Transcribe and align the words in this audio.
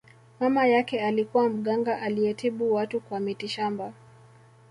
mama 0.39 0.65
yake 0.67 1.01
alikuwa 1.01 1.49
mganga 1.49 2.01
aliyetibu 2.01 2.73
watu 2.73 2.99
kwa 2.99 3.19
mitishamba 3.19 3.93